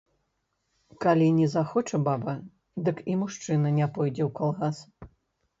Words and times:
Калі 1.05 1.27
не 1.39 1.47
захоча 1.55 1.99
баба, 2.07 2.33
дык 2.87 2.97
і 3.13 3.19
мужчына 3.25 3.75
не 3.79 3.87
пойдзе 3.99 4.23
ў 4.29 4.31
калгас. 4.41 4.77